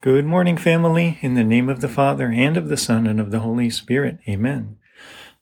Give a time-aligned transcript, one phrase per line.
[0.00, 1.18] Good morning, family.
[1.22, 4.20] In the name of the Father, and of the Son, and of the Holy Spirit.
[4.28, 4.77] Amen.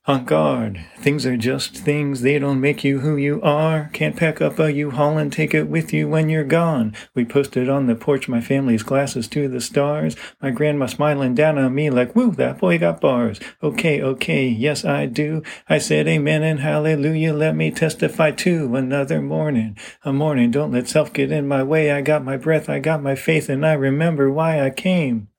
[0.09, 0.85] On guard.
[0.99, 2.21] Things are just things.
[2.21, 3.91] They don't make you who you are.
[3.93, 6.95] Can't pack up a U-Haul and take it with you when you're gone.
[7.13, 10.15] We posted on the porch my family's glasses to the stars.
[10.41, 13.41] My grandma smiling down on me like, woo, that boy got bars.
[13.65, 15.43] Okay, okay, yes I do.
[15.69, 17.33] I said amen and hallelujah.
[17.33, 19.77] Let me testify to another morning.
[20.05, 21.91] A morning, don't let self get in my way.
[21.91, 25.31] I got my breath, I got my faith, and I remember why I came.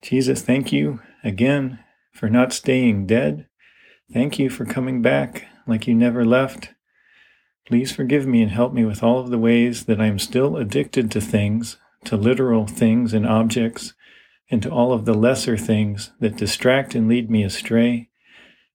[0.00, 1.80] Jesus, thank you again
[2.16, 3.46] for not staying dead.
[4.10, 6.70] Thank you for coming back like you never left.
[7.66, 10.56] Please forgive me and help me with all of the ways that I am still
[10.56, 13.92] addicted to things, to literal things and objects,
[14.50, 18.08] and to all of the lesser things that distract and lead me astray,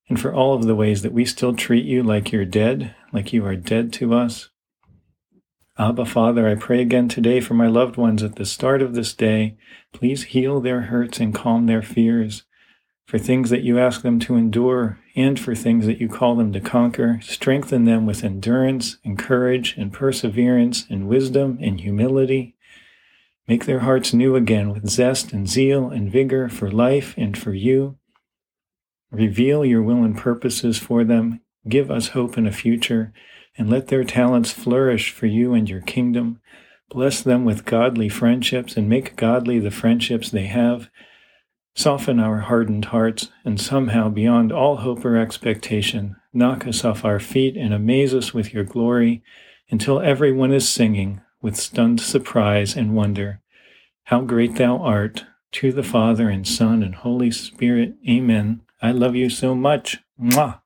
[0.08, 3.34] and for all of the ways that we still treat you like you're dead, like
[3.34, 4.50] you are dead to us.
[5.80, 9.14] Abba, Father, I pray again today for my loved ones at the start of this
[9.14, 9.58] day.
[9.94, 12.44] Please heal their hurts and calm their fears
[13.06, 16.54] for things that you ask them to endure, and for things that you call them
[16.54, 17.20] to conquer.
[17.22, 22.56] Strengthen them with endurance and courage and perseverance and wisdom and humility.
[23.48, 27.54] Make their hearts new again with zest and zeal and vigor for life and for
[27.54, 27.98] you.
[29.12, 31.42] Reveal your will and purposes for them.
[31.68, 33.12] Give us hope in a future,
[33.58, 36.40] and let their talents flourish for you and your kingdom.
[36.90, 40.90] Bless them with godly friendships and make godly the friendships they have
[41.74, 47.20] Soften our hardened hearts, and somehow, beyond all hope or expectation, knock us off our
[47.20, 49.24] feet and amaze us with your glory
[49.70, 53.42] until everyone is singing with stunned surprise and wonder,
[54.06, 55.26] How great thou art!
[55.54, 57.96] To the Father and Son and Holy Spirit.
[58.08, 58.62] Amen.
[58.82, 59.98] I love you so much.
[60.18, 60.61] Mwah.